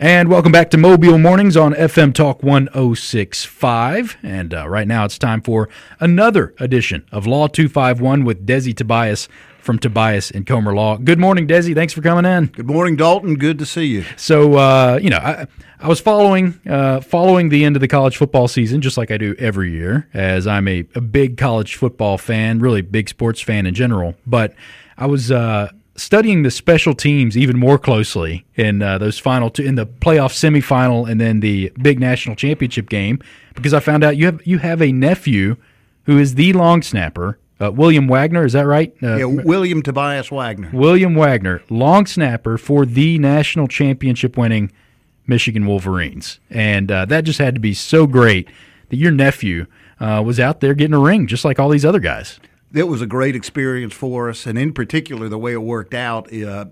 And 0.00 0.28
welcome 0.28 0.50
back 0.50 0.70
to 0.70 0.76
Mobile 0.76 1.18
Mornings 1.18 1.56
on 1.56 1.72
FM 1.72 2.12
Talk 2.12 2.42
1065. 2.42 4.16
And 4.24 4.52
uh, 4.52 4.68
right 4.68 4.88
now 4.88 5.04
it's 5.04 5.16
time 5.18 5.40
for 5.40 5.68
another 6.00 6.52
edition 6.58 7.06
of 7.12 7.28
Law 7.28 7.46
251 7.46 8.24
with 8.24 8.44
Desi 8.44 8.76
Tobias 8.76 9.28
from 9.60 9.78
Tobias 9.78 10.32
and 10.32 10.48
Comer 10.48 10.74
Law. 10.74 10.96
Good 10.96 11.20
morning, 11.20 11.46
Desi. 11.46 11.76
Thanks 11.76 11.92
for 11.92 12.02
coming 12.02 12.24
in. 12.24 12.46
Good 12.46 12.66
morning, 12.66 12.96
Dalton. 12.96 13.36
Good 13.36 13.60
to 13.60 13.66
see 13.66 13.84
you. 13.84 14.04
So, 14.16 14.54
uh, 14.54 14.98
you 15.00 15.10
know, 15.10 15.18
I, 15.18 15.46
I 15.78 15.86
was 15.86 16.00
following 16.00 16.60
uh, 16.68 17.00
following 17.00 17.50
the 17.50 17.64
end 17.64 17.76
of 17.76 17.80
the 17.80 17.88
college 17.88 18.16
football 18.16 18.48
season, 18.48 18.80
just 18.80 18.98
like 18.98 19.12
I 19.12 19.16
do 19.16 19.36
every 19.38 19.70
year, 19.70 20.08
as 20.12 20.48
I'm 20.48 20.66
a, 20.66 20.80
a 20.96 21.00
big 21.00 21.36
college 21.36 21.76
football 21.76 22.18
fan, 22.18 22.58
really 22.58 22.82
big 22.82 23.08
sports 23.08 23.40
fan 23.40 23.64
in 23.64 23.74
general. 23.74 24.16
But 24.26 24.54
I 24.98 25.06
was 25.06 25.30
uh, 25.30 25.70
studying 25.96 26.42
the 26.42 26.50
special 26.50 26.94
teams 26.94 27.36
even 27.36 27.58
more 27.58 27.78
closely 27.78 28.44
in 28.56 28.82
uh, 28.82 28.98
those 28.98 29.18
final 29.18 29.50
two, 29.50 29.62
in 29.62 29.74
the 29.76 29.86
playoff 29.86 30.32
semifinal 30.32 31.08
and 31.08 31.20
then 31.20 31.40
the 31.40 31.72
big 31.80 32.00
national 32.00 32.36
championship 32.36 32.88
game 32.88 33.20
because 33.54 33.72
I 33.72 33.80
found 33.80 34.02
out 34.04 34.16
you 34.16 34.26
have 34.26 34.46
you 34.46 34.58
have 34.58 34.82
a 34.82 34.92
nephew 34.92 35.56
who 36.04 36.18
is 36.18 36.34
the 36.34 36.52
long 36.52 36.82
snapper. 36.82 37.38
Uh, 37.60 37.70
William 37.70 38.08
Wagner, 38.08 38.44
is 38.44 38.52
that 38.54 38.66
right? 38.66 38.92
Uh, 39.02 39.14
Yeah, 39.16 39.24
William 39.26 39.80
Tobias 39.80 40.30
Wagner. 40.30 40.70
William 40.72 41.14
Wagner, 41.14 41.62
long 41.70 42.04
snapper 42.04 42.58
for 42.58 42.84
the 42.84 43.16
national 43.18 43.68
championship 43.68 44.36
winning 44.36 44.72
Michigan 45.26 45.64
Wolverines. 45.64 46.40
And 46.50 46.90
uh, 46.90 47.04
that 47.06 47.22
just 47.24 47.38
had 47.38 47.54
to 47.54 47.60
be 47.60 47.72
so 47.72 48.06
great 48.06 48.48
that 48.88 48.96
your 48.96 49.12
nephew 49.12 49.66
uh, 50.00 50.22
was 50.26 50.40
out 50.40 50.60
there 50.60 50.74
getting 50.74 50.94
a 50.94 50.98
ring, 50.98 51.26
just 51.28 51.44
like 51.44 51.58
all 51.60 51.68
these 51.68 51.84
other 51.84 52.00
guys. 52.00 52.40
It 52.74 52.88
was 52.88 53.00
a 53.00 53.06
great 53.06 53.36
experience 53.36 53.94
for 53.94 54.28
us, 54.28 54.46
and 54.46 54.58
in 54.58 54.72
particular, 54.72 55.28
the 55.28 55.38
way 55.38 55.52
it 55.52 55.62
worked 55.62 55.94
out. 55.94 56.34
Uh, 56.34 56.66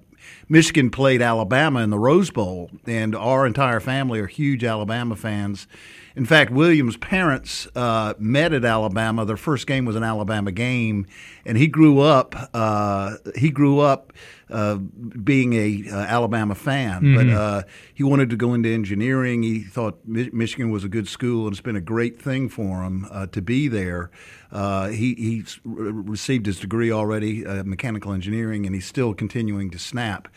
Michigan 0.48 0.90
played 0.90 1.22
Alabama 1.22 1.78
in 1.80 1.90
the 1.90 1.98
Rose 1.98 2.30
Bowl, 2.30 2.72
and 2.86 3.14
our 3.14 3.46
entire 3.46 3.78
family 3.78 4.18
are 4.18 4.26
huge 4.26 4.64
Alabama 4.64 5.14
fans. 5.14 5.68
In 6.16 6.26
fact, 6.26 6.50
William's 6.50 6.96
parents 6.96 7.68
uh, 7.76 8.14
met 8.18 8.52
at 8.52 8.64
Alabama. 8.64 9.24
Their 9.24 9.36
first 9.36 9.68
game 9.68 9.84
was 9.84 9.94
an 9.94 10.02
Alabama 10.02 10.50
game, 10.50 11.06
and 11.46 11.56
he 11.56 11.68
grew 11.68 12.00
up. 12.00 12.50
Uh, 12.52 13.18
he 13.36 13.50
grew 13.50 13.78
up 13.78 14.12
uh, 14.52 14.76
being 14.76 15.52
a 15.54 15.84
uh, 15.90 15.96
Alabama 15.96 16.54
fan, 16.54 17.14
but 17.14 17.28
uh, 17.28 17.62
he 17.94 18.02
wanted 18.04 18.30
to 18.30 18.36
go 18.36 18.54
into 18.54 18.68
engineering. 18.68 19.42
He 19.42 19.60
thought 19.64 19.98
Mi- 20.06 20.30
Michigan 20.32 20.70
was 20.70 20.84
a 20.84 20.88
good 20.88 21.08
school, 21.08 21.46
and 21.46 21.52
it's 21.54 21.60
been 21.62 21.76
a 21.76 21.80
great 21.80 22.20
thing 22.20 22.48
for 22.48 22.82
him 22.84 23.06
uh, 23.10 23.26
to 23.28 23.42
be 23.42 23.68
there. 23.68 24.10
Uh, 24.50 24.88
he 24.88 25.14
he's 25.14 25.58
re- 25.64 25.90
received 25.92 26.46
his 26.46 26.60
degree 26.60 26.92
already, 26.92 27.46
uh, 27.46 27.64
mechanical 27.64 28.12
engineering, 28.12 28.66
and 28.66 28.74
he's 28.74 28.86
still 28.86 29.14
continuing 29.14 29.70
to 29.70 29.78
snap. 29.78 30.28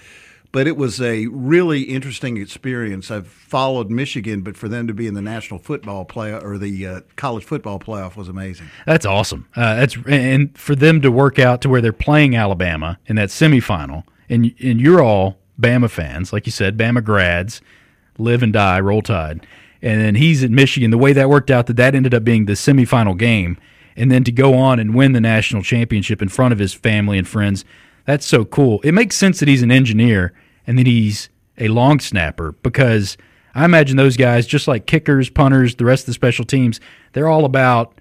But 0.56 0.68
it 0.68 0.78
was 0.78 1.02
a 1.02 1.28
really 1.28 1.82
interesting 1.82 2.38
experience. 2.38 3.12
I've 3.12 3.28
followed 3.28 3.90
Michigan, 3.90 4.40
but 4.40 4.56
for 4.56 4.70
them 4.70 4.88
to 4.88 4.94
be 4.94 5.06
in 5.06 5.14
the 5.14 5.22
national 5.22 5.60
football 5.60 6.06
play 6.06 6.32
or 6.32 6.58
the 6.58 6.88
uh, 6.88 7.02
college 7.18 7.44
football 7.44 7.78
playoff 7.78 8.16
was 8.16 8.30
amazing. 8.30 8.70
That's 8.86 9.06
awesome. 9.06 9.50
Uh, 9.54 9.76
that's 9.76 9.98
and 10.08 10.58
for 10.58 10.74
them 10.74 11.02
to 11.02 11.12
work 11.12 11.40
out 11.40 11.60
to 11.64 11.68
where 11.68 11.82
they're 11.82 11.92
playing 11.92 12.38
Alabama 12.38 12.98
in 13.06 13.18
that 13.18 13.28
semifinal, 13.28 14.06
and 14.30 14.56
and 14.64 14.80
you're 14.80 15.04
all 15.04 15.40
Bama 15.60 15.90
fans, 15.90 16.32
like 16.32 16.46
you 16.46 16.54
said, 16.54 16.78
Bama 16.78 17.04
grads, 17.04 17.60
live 18.18 18.42
and 18.42 18.54
die, 18.54 18.80
roll 18.80 19.02
tide, 19.02 19.46
and 19.82 20.00
then 20.00 20.16
he's 20.16 20.42
at 20.42 20.52
Michigan. 20.52 20.90
The 20.90 20.98
way 20.98 21.12
that 21.12 21.28
worked 21.28 21.52
out, 21.52 21.66
that 21.66 21.76
that 21.76 21.96
ended 21.96 22.14
up 22.14 22.24
being 22.24 22.46
the 22.46 22.54
semifinal 22.54 23.18
game, 23.18 23.58
and 23.98 24.10
then 24.10 24.24
to 24.24 24.32
go 24.32 24.54
on 24.54 24.80
and 24.80 24.96
win 24.96 25.12
the 25.12 25.20
national 25.20 25.64
championship 25.64 26.22
in 26.22 26.30
front 26.30 26.54
of 26.54 26.60
his 26.60 26.74
family 26.74 27.18
and 27.18 27.28
friends, 27.28 27.66
that's 28.06 28.26
so 28.26 28.46
cool. 28.46 28.80
It 28.86 28.94
makes 28.94 29.18
sense 29.18 29.42
that 29.42 29.50
he's 29.50 29.62
an 29.62 29.70
engineer 29.70 30.32
and 30.68 30.78
then 30.78 30.86
he's 30.86 31.30
a 31.58 31.68
long 31.70 32.00
snapper 32.00 32.54
because 32.64 33.18
I 33.54 33.64
imagine 33.66 33.98
those 33.98 34.18
guys, 34.18 34.46
just 34.46 34.68
like 34.68 34.86
kickers, 34.86 35.30
punters, 35.30 35.76
the 35.76 35.86
rest 35.86 36.04
of 36.04 36.08
the 36.08 36.14
special 36.14 36.46
teams, 36.46 36.80
they're 37.14 37.30
all 37.30 37.46
about 37.46 38.00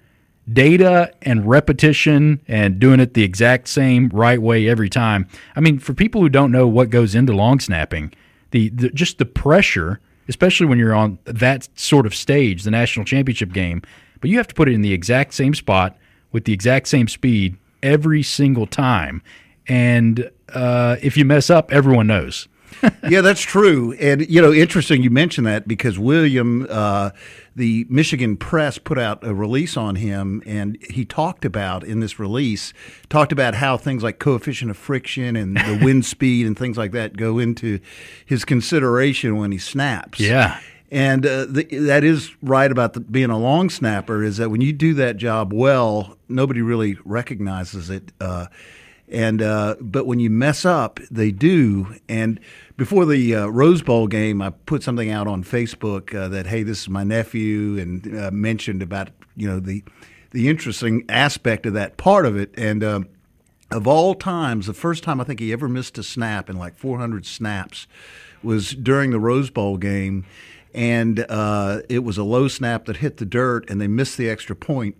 data 0.51 1.11
and 1.21 1.47
repetition 1.47 2.41
and 2.47 2.79
doing 2.79 2.99
it 2.99 3.13
the 3.13 3.23
exact 3.23 3.67
same 3.67 4.09
right 4.09 4.41
way 4.41 4.67
every 4.67 4.89
time. 4.89 5.27
I 5.55 5.61
mean, 5.61 5.79
for 5.79 5.93
people 5.93 6.21
who 6.21 6.29
don't 6.29 6.51
know 6.51 6.67
what 6.67 6.89
goes 6.89 7.15
into 7.15 7.33
long 7.33 7.59
snapping, 7.59 8.13
the, 8.51 8.69
the 8.69 8.89
just 8.89 9.17
the 9.17 9.25
pressure, 9.25 9.99
especially 10.27 10.67
when 10.67 10.77
you're 10.77 10.93
on 10.93 11.19
that 11.25 11.67
sort 11.75 12.05
of 12.05 12.13
stage, 12.13 12.63
the 12.63 12.71
national 12.71 13.05
championship 13.05 13.53
game, 13.53 13.81
but 14.19 14.29
you 14.29 14.37
have 14.37 14.47
to 14.47 14.55
put 14.55 14.67
it 14.67 14.73
in 14.73 14.81
the 14.81 14.93
exact 14.93 15.33
same 15.33 15.53
spot 15.53 15.97
with 16.31 16.45
the 16.45 16.53
exact 16.53 16.87
same 16.87 17.07
speed 17.07 17.57
every 17.81 18.21
single 18.23 18.67
time. 18.67 19.21
And 19.67 20.29
uh, 20.53 20.97
if 21.01 21.17
you 21.17 21.25
mess 21.25 21.49
up, 21.49 21.71
everyone 21.71 22.07
knows. 22.07 22.47
yeah, 23.09 23.21
that's 23.21 23.41
true. 23.41 23.93
And, 23.93 24.27
you 24.29 24.41
know, 24.41 24.51
interesting 24.53 25.03
you 25.03 25.09
mentioned 25.09 25.47
that 25.47 25.67
because 25.67 25.97
William, 25.97 26.67
uh, 26.69 27.11
the 27.55 27.85
Michigan 27.89 28.37
press 28.37 28.77
put 28.77 28.97
out 28.99 29.25
a 29.25 29.33
release 29.33 29.77
on 29.77 29.95
him, 29.95 30.43
and 30.45 30.77
he 30.89 31.05
talked 31.05 31.45
about 31.45 31.83
in 31.83 31.99
this 31.99 32.19
release, 32.19 32.73
talked 33.09 33.31
about 33.31 33.55
how 33.55 33.77
things 33.77 34.03
like 34.03 34.19
coefficient 34.19 34.71
of 34.71 34.77
friction 34.77 35.35
and 35.35 35.57
the 35.57 35.79
wind 35.83 36.05
speed 36.05 36.45
and 36.45 36.57
things 36.57 36.77
like 36.77 36.91
that 36.91 37.17
go 37.17 37.39
into 37.39 37.79
his 38.25 38.43
consideration 38.45 39.37
when 39.37 39.51
he 39.51 39.57
snaps. 39.57 40.19
Yeah. 40.19 40.59
And 40.91 41.25
uh, 41.25 41.45
the, 41.45 41.63
that 41.63 42.03
is 42.03 42.31
right 42.41 42.71
about 42.71 42.93
the, 42.93 42.99
being 42.99 43.29
a 43.29 43.37
long 43.37 43.69
snapper 43.69 44.23
is 44.23 44.37
that 44.37 44.49
when 44.49 44.61
you 44.61 44.71
do 44.71 44.93
that 44.95 45.17
job 45.17 45.51
well, 45.51 46.17
nobody 46.29 46.61
really 46.61 46.97
recognizes 47.03 47.89
it. 47.89 48.11
Uh, 48.21 48.47
and 49.07 49.41
uh, 49.41 49.75
but 49.81 50.05
when 50.05 50.19
you 50.19 50.29
mess 50.29 50.65
up, 50.65 50.99
they 51.11 51.31
do. 51.31 51.95
And 52.07 52.39
before 52.77 53.05
the 53.05 53.35
uh, 53.35 53.47
Rose 53.47 53.81
Bowl 53.81 54.07
game, 54.07 54.41
I 54.41 54.49
put 54.49 54.83
something 54.83 55.09
out 55.09 55.27
on 55.27 55.43
Facebook 55.43 56.13
uh, 56.13 56.27
that 56.29 56.47
hey, 56.47 56.63
this 56.63 56.81
is 56.81 56.89
my 56.89 57.03
nephew, 57.03 57.77
and 57.77 58.17
uh, 58.17 58.31
mentioned 58.31 58.81
about 58.81 59.09
you 59.35 59.47
know 59.47 59.59
the 59.59 59.83
the 60.31 60.49
interesting 60.49 61.05
aspect 61.07 61.65
of 61.65 61.73
that 61.73 61.97
part 61.97 62.25
of 62.25 62.35
it. 62.35 62.53
And 62.57 62.83
um, 62.83 63.07
of 63.71 63.87
all 63.87 64.13
times, 64.13 64.67
the 64.67 64.73
first 64.73 65.03
time 65.03 65.21
I 65.21 65.23
think 65.23 65.39
he 65.39 65.53
ever 65.53 65.69
missed 65.69 65.97
a 65.97 66.03
snap 66.03 66.49
in 66.49 66.57
like 66.57 66.75
400 66.75 67.25
snaps 67.25 67.87
was 68.43 68.71
during 68.71 69.11
the 69.11 69.19
Rose 69.19 69.49
Bowl 69.49 69.77
game, 69.77 70.25
and 70.73 71.25
uh, 71.29 71.81
it 71.87 71.99
was 71.99 72.17
a 72.17 72.23
low 72.23 72.47
snap 72.47 72.85
that 72.85 72.97
hit 72.97 73.17
the 73.17 73.25
dirt, 73.25 73.69
and 73.69 73.79
they 73.79 73.87
missed 73.87 74.17
the 74.17 74.29
extra 74.29 74.55
point 74.55 74.97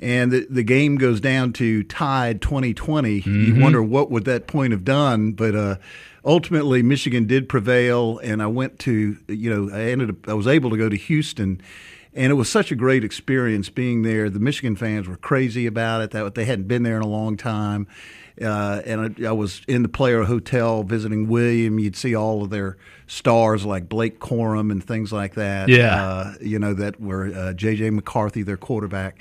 and 0.00 0.30
the, 0.30 0.46
the 0.50 0.62
game 0.62 0.96
goes 0.96 1.20
down 1.20 1.52
to 1.54 1.82
tied 1.84 2.42
2020 2.42 3.20
you 3.20 3.60
wonder 3.60 3.82
what 3.82 4.10
would 4.10 4.24
that 4.24 4.46
point 4.46 4.72
have 4.72 4.84
done 4.84 5.32
but 5.32 5.54
uh, 5.54 5.76
ultimately 6.24 6.82
michigan 6.82 7.26
did 7.26 7.48
prevail 7.48 8.18
and 8.18 8.42
i 8.42 8.46
went 8.46 8.78
to 8.78 9.16
you 9.28 9.48
know 9.48 9.74
i 9.74 9.82
ended 9.82 10.10
up 10.10 10.28
i 10.28 10.34
was 10.34 10.46
able 10.46 10.70
to 10.70 10.76
go 10.76 10.88
to 10.88 10.96
houston 10.96 11.60
and 12.14 12.30
it 12.30 12.34
was 12.34 12.48
such 12.48 12.72
a 12.72 12.74
great 12.74 13.04
experience 13.04 13.68
being 13.68 14.00
there. 14.00 14.30
The 14.30 14.40
michigan 14.40 14.74
fans 14.74 15.06
were 15.06 15.18
crazy 15.18 15.66
about 15.66 16.00
it 16.00 16.10
that 16.12 16.34
they 16.34 16.46
hadn't 16.46 16.66
been 16.66 16.82
there 16.82 16.96
in 16.96 17.02
a 17.02 17.06
long 17.06 17.36
time 17.36 17.86
uh, 18.42 18.82
and 18.84 19.18
I, 19.24 19.28
I 19.28 19.32
was 19.32 19.62
in 19.66 19.82
the 19.82 19.88
player 19.88 20.22
hotel 20.24 20.82
visiting 20.82 21.28
William. 21.28 21.78
You'd 21.78 21.96
see 21.96 22.14
all 22.14 22.42
of 22.44 22.50
their 22.50 22.76
stars 23.06 23.64
like 23.64 23.88
Blake 23.88 24.18
Corum 24.18 24.70
and 24.70 24.84
things 24.84 25.12
like 25.12 25.34
that. 25.34 25.68
Yeah. 25.68 26.04
Uh, 26.04 26.34
you 26.40 26.58
know, 26.58 26.74
that 26.74 27.00
were 27.00 27.32
uh, 27.34 27.52
J.J. 27.54 27.90
McCarthy, 27.90 28.42
their 28.42 28.56
quarterback. 28.56 29.18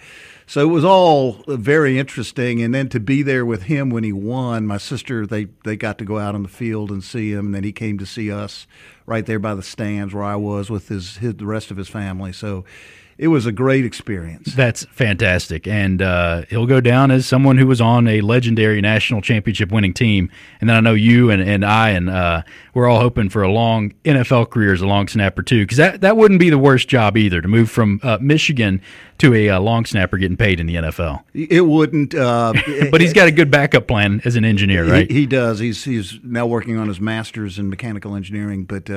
So 0.47 0.61
it 0.61 0.71
was 0.71 0.83
all 0.83 1.43
very 1.47 1.97
interesting. 1.97 2.61
And 2.61 2.73
then 2.73 2.89
to 2.89 2.99
be 2.99 3.21
there 3.23 3.45
with 3.45 3.63
him 3.63 3.89
when 3.89 4.03
he 4.03 4.11
won, 4.11 4.67
my 4.67 4.77
sister, 4.77 5.25
they, 5.25 5.45
they 5.63 5.75
got 5.77 5.97
to 5.99 6.05
go 6.05 6.19
out 6.19 6.35
on 6.35 6.43
the 6.43 6.49
field 6.49 6.91
and 6.91 7.03
see 7.03 7.31
him. 7.31 7.47
And 7.47 7.55
then 7.55 7.63
he 7.63 7.71
came 7.71 7.97
to 7.99 8.05
see 8.05 8.31
us 8.31 8.67
right 9.05 9.25
there 9.25 9.39
by 9.39 9.55
the 9.55 9.63
stands 9.63 10.13
where 10.13 10.23
I 10.23 10.35
was 10.35 10.69
with 10.69 10.89
his, 10.89 11.17
his 11.17 11.35
the 11.35 11.45
rest 11.45 11.71
of 11.71 11.77
his 11.77 11.87
family. 11.87 12.33
So 12.33 12.65
it 13.17 13.29
was 13.29 13.45
a 13.45 13.51
great 13.51 13.85
experience. 13.85 14.53
That's 14.55 14.83
fantastic. 14.85 15.67
And 15.67 16.01
uh, 16.01 16.43
he'll 16.49 16.65
go 16.65 16.81
down 16.81 17.11
as 17.11 17.25
someone 17.25 17.57
who 17.57 17.65
was 17.65 17.79
on 17.79 18.07
a 18.07 18.19
legendary 18.19 18.81
national 18.81 19.21
championship 19.21 19.71
winning 19.71 19.93
team. 19.93 20.29
And 20.59 20.69
then 20.69 20.75
I 20.75 20.81
know 20.81 20.93
you 20.93 21.29
and, 21.31 21.41
and 21.41 21.63
I, 21.63 21.91
and 21.91 22.09
uh, 22.09 22.41
we're 22.73 22.87
all 22.87 22.99
hoping 22.99 23.29
for 23.29 23.41
a 23.41 23.49
long 23.51 23.93
NFL 24.03 24.49
career 24.49 24.73
as 24.73 24.81
a 24.81 24.87
long 24.87 25.07
snapper, 25.07 25.43
too, 25.43 25.63
because 25.63 25.78
that, 25.78 26.01
that 26.01 26.17
wouldn't 26.17 26.41
be 26.41 26.49
the 26.49 26.57
worst 26.57 26.90
job 26.90 27.16
either 27.16 27.41
to 27.41 27.47
move 27.47 27.72
from 27.72 28.01
uh, 28.03 28.17
Michigan 28.19 28.81
to 29.19 29.34
a 29.34 29.49
uh, 29.49 29.59
long 29.61 29.85
snapper 29.85 30.17
getting 30.17 30.35
paid 30.35 30.59
in 30.59 30.67
the 30.67 30.75
NFL. 30.75 31.23
It 31.34 31.66
wouldn't. 31.66 32.13
Uh, 32.13 32.53
But 32.91 33.01
he's 33.01 33.13
got 33.13 33.28
a 33.28 33.31
good 33.31 33.49
backup 33.49 33.87
plan 33.87 34.22
as 34.25 34.35
an 34.35 34.45
engineer, 34.45 34.90
right? 34.90 35.09
He, 35.09 35.22
he 35.22 35.25
does. 35.25 35.59
He's 35.59 35.84
he's 35.84 36.19
now 36.23 36.45
working 36.45 36.78
on 36.78 36.87
his 36.87 36.99
master's 36.99 37.57
in 37.57 37.69
mechanical 37.69 38.16
engineering. 38.16 38.66
But 38.66 38.90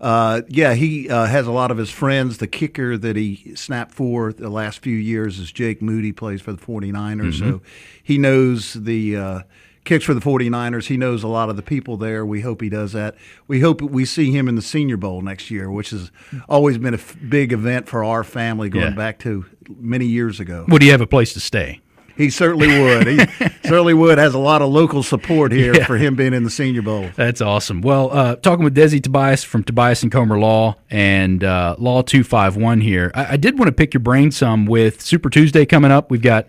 uh, 0.00 0.42
yeah, 0.48 0.74
he 0.74 1.08
uh, 1.08 1.26
has 1.26 1.46
a 1.46 1.52
lot 1.52 1.70
of 1.70 1.76
his 1.78 1.90
friends. 1.90 2.38
The 2.38 2.46
kicker 2.46 2.96
that 2.98 3.16
he 3.16 3.52
snapped 3.54 3.92
for 3.92 4.32
the 4.32 4.50
last 4.50 4.80
few 4.80 4.96
years 4.96 5.38
is 5.38 5.50
Jake 5.52 5.80
Moody, 5.82 6.12
plays 6.12 6.40
for 6.42 6.52
the 6.52 6.58
49ers. 6.62 7.38
So 7.38 7.62
he 8.02 8.18
knows 8.18 8.74
the. 8.74 9.16
Uh, 9.16 9.40
Kicks 9.84 10.06
for 10.06 10.14
the 10.14 10.20
49ers. 10.22 10.86
He 10.86 10.96
knows 10.96 11.22
a 11.22 11.28
lot 11.28 11.50
of 11.50 11.56
the 11.56 11.62
people 11.62 11.98
there. 11.98 12.24
We 12.24 12.40
hope 12.40 12.62
he 12.62 12.70
does 12.70 12.92
that. 12.92 13.16
We 13.46 13.60
hope 13.60 13.82
we 13.82 14.06
see 14.06 14.30
him 14.30 14.48
in 14.48 14.54
the 14.54 14.62
Senior 14.62 14.96
Bowl 14.96 15.20
next 15.20 15.50
year, 15.50 15.70
which 15.70 15.90
has 15.90 16.10
always 16.48 16.78
been 16.78 16.94
a 16.94 16.96
f- 16.96 17.14
big 17.28 17.52
event 17.52 17.86
for 17.86 18.02
our 18.02 18.24
family 18.24 18.70
going 18.70 18.86
Yeah. 18.86 18.90
back 18.94 19.18
to 19.18 19.44
many 19.68 20.06
years 20.06 20.40
ago. 20.40 20.64
Would 20.68 20.80
he 20.80 20.88
have 20.88 21.02
a 21.02 21.06
place 21.06 21.34
to 21.34 21.40
stay? 21.40 21.82
He 22.16 22.30
certainly 22.30 22.68
would. 22.68 23.06
He 23.06 23.18
certainly 23.64 23.94
would. 23.94 24.18
Has 24.18 24.34
a 24.34 24.38
lot 24.38 24.62
of 24.62 24.70
local 24.70 25.02
support 25.02 25.52
here 25.52 25.74
yeah. 25.74 25.84
for 25.84 25.96
him 25.96 26.14
being 26.14 26.32
in 26.32 26.44
the 26.44 26.50
Senior 26.50 26.82
Bowl. 26.82 27.10
That's 27.16 27.40
awesome. 27.40 27.80
Well, 27.80 28.10
uh, 28.12 28.36
talking 28.36 28.64
with 28.64 28.76
Desi 28.76 29.02
Tobias 29.02 29.44
from 29.44 29.64
Tobias 29.64 30.02
and 30.02 30.12
Comer 30.12 30.38
Law 30.38 30.76
and 30.90 31.42
uh, 31.42 31.76
Law 31.78 32.02
Two 32.02 32.24
Five 32.24 32.56
One 32.56 32.80
here. 32.80 33.10
I-, 33.14 33.32
I 33.32 33.36
did 33.36 33.58
want 33.58 33.68
to 33.68 33.72
pick 33.72 33.94
your 33.94 34.00
brain 34.00 34.30
some 34.30 34.66
with 34.66 35.00
Super 35.00 35.30
Tuesday 35.30 35.66
coming 35.66 35.90
up. 35.90 36.10
We've 36.10 36.22
got 36.22 36.46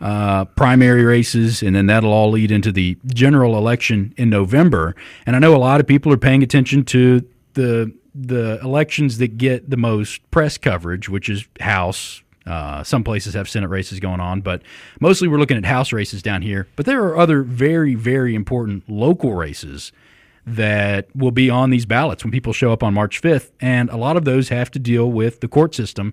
uh, 0.00 0.44
primary 0.44 1.04
races, 1.04 1.62
and 1.62 1.74
then 1.74 1.86
that'll 1.86 2.12
all 2.12 2.30
lead 2.30 2.50
into 2.50 2.72
the 2.72 2.98
general 3.06 3.56
election 3.56 4.12
in 4.16 4.30
November. 4.30 4.94
And 5.26 5.36
I 5.36 5.38
know 5.38 5.54
a 5.54 5.58
lot 5.58 5.80
of 5.80 5.86
people 5.86 6.12
are 6.12 6.18
paying 6.18 6.42
attention 6.42 6.84
to 6.86 7.26
the 7.54 7.92
the 8.14 8.60
elections 8.62 9.18
that 9.18 9.38
get 9.38 9.70
the 9.70 9.76
most 9.76 10.30
press 10.30 10.56
coverage, 10.56 11.08
which 11.08 11.28
is 11.28 11.48
House. 11.60 12.22
Uh, 12.46 12.82
some 12.82 13.02
places 13.02 13.34
have 13.34 13.48
Senate 13.48 13.68
races 13.68 14.00
going 14.00 14.20
on, 14.20 14.40
but 14.40 14.62
mostly 15.00 15.28
we're 15.28 15.38
looking 15.38 15.56
at 15.56 15.64
House 15.64 15.92
races 15.92 16.22
down 16.22 16.42
here. 16.42 16.68
But 16.76 16.86
there 16.86 17.02
are 17.04 17.16
other 17.16 17.42
very, 17.42 17.94
very 17.94 18.34
important 18.34 18.88
local 18.88 19.34
races 19.34 19.92
that 20.46 21.08
will 21.16 21.30
be 21.30 21.48
on 21.48 21.70
these 21.70 21.86
ballots 21.86 22.22
when 22.22 22.30
people 22.30 22.52
show 22.52 22.72
up 22.72 22.82
on 22.82 22.92
March 22.92 23.22
5th. 23.22 23.50
And 23.60 23.88
a 23.88 23.96
lot 23.96 24.16
of 24.16 24.24
those 24.24 24.50
have 24.50 24.70
to 24.72 24.78
deal 24.78 25.10
with 25.10 25.40
the 25.40 25.48
court 25.48 25.74
system 25.74 26.12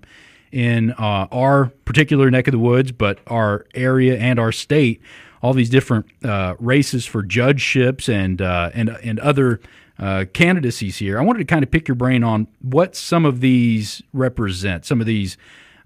in 0.50 0.92
uh, 0.92 1.26
our 1.32 1.66
particular 1.84 2.30
neck 2.30 2.46
of 2.46 2.52
the 2.52 2.58
woods, 2.58 2.92
but 2.92 3.18
our 3.26 3.66
area 3.74 4.18
and 4.18 4.38
our 4.38 4.52
state. 4.52 5.00
All 5.42 5.52
these 5.52 5.70
different 5.70 6.06
uh, 6.24 6.54
races 6.60 7.04
for 7.04 7.24
judgeships 7.24 8.08
and 8.08 8.40
uh, 8.40 8.70
and 8.74 8.90
and 9.02 9.18
other 9.18 9.60
uh, 9.98 10.26
candidacies 10.32 10.98
here. 10.98 11.18
I 11.18 11.22
wanted 11.22 11.40
to 11.40 11.44
kind 11.46 11.64
of 11.64 11.70
pick 11.70 11.88
your 11.88 11.96
brain 11.96 12.22
on 12.22 12.46
what 12.60 12.94
some 12.94 13.24
of 13.24 13.40
these 13.40 14.02
represent, 14.12 14.84
some 14.84 15.00
of 15.00 15.06
these 15.06 15.36